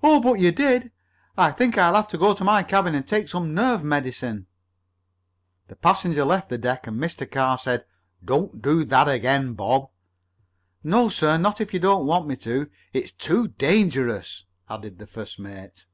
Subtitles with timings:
[0.00, 0.92] "Oh, but you did!
[1.36, 4.46] I think I'll have to go to my cabin and take some nerve medicine."
[5.66, 7.28] The passenger left the deck, and Mr.
[7.28, 7.84] Carr said:
[8.24, 9.90] "Don't do that again, Bob."
[10.84, 15.36] "No, sir; not if you don't want me to." "It's too dangerous," added the first
[15.40, 15.84] mate.